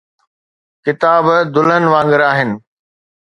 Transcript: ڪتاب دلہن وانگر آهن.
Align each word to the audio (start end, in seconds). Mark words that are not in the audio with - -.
ڪتاب 0.85 1.25
دلہن 1.53 1.83
وانگر 1.93 2.21
آهن. 2.29 2.49